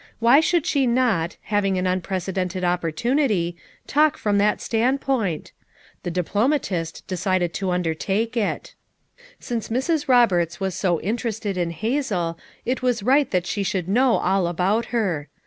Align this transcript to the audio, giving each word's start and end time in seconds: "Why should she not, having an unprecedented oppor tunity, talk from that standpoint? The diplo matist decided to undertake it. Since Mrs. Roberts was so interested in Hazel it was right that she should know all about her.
"Why 0.17 0.39
should 0.39 0.65
she 0.65 0.87
not, 0.87 1.37
having 1.43 1.77
an 1.77 1.85
unprecedented 1.85 2.63
oppor 2.63 2.91
tunity, 2.91 3.53
talk 3.85 4.17
from 4.17 4.39
that 4.39 4.59
standpoint? 4.59 5.51
The 6.01 6.09
diplo 6.09 6.47
matist 6.49 7.03
decided 7.05 7.53
to 7.53 7.69
undertake 7.69 8.35
it. 8.35 8.73
Since 9.39 9.69
Mrs. 9.69 10.07
Roberts 10.07 10.59
was 10.59 10.73
so 10.73 10.99
interested 11.01 11.55
in 11.55 11.69
Hazel 11.69 12.39
it 12.65 12.81
was 12.81 13.03
right 13.03 13.29
that 13.29 13.45
she 13.45 13.61
should 13.61 13.87
know 13.87 14.13
all 14.15 14.47
about 14.47 14.85
her. 14.85 15.29